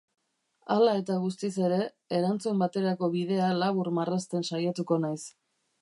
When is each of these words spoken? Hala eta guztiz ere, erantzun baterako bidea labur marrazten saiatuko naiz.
Hala 0.75 0.95
eta 1.01 1.17
guztiz 1.25 1.51
ere, 1.67 1.77
erantzun 2.21 2.65
baterako 2.65 3.13
bidea 3.19 3.53
labur 3.61 3.95
marrazten 4.01 4.49
saiatuko 4.53 5.03
naiz. 5.07 5.21